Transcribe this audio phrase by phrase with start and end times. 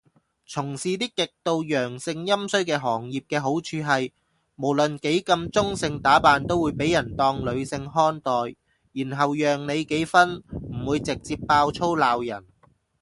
[0.47, 4.11] 從事啲極度陽盛陰衰嘅行業嘅好處係，
[4.55, 8.31] 無論幾咁中性打扮都會被人當女性看待，
[8.93, 10.37] 然後讓你幾分
[10.71, 12.47] 唔會直接爆粗鬧人